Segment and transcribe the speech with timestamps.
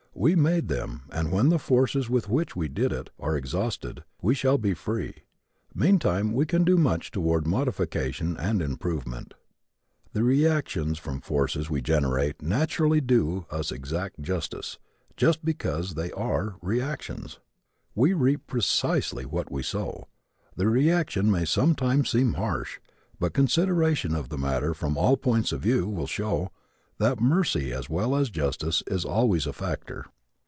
[0.13, 4.35] We made them and, when the forces with which we did it are exhausted, we
[4.35, 5.23] shall be free.
[5.73, 9.33] Meantime we can do much toward modification and improvement.
[10.11, 14.77] The reactions from the forces we generate naturally do us exact justice
[15.15, 17.39] just because they are reactions.
[17.95, 20.07] We reap precisely what we sow.
[20.57, 22.79] The reaction may sometimes seem harsh
[23.17, 26.49] but consideration of the matter from all points of view will show
[26.97, 30.05] that mercy as well as justice is always a factor.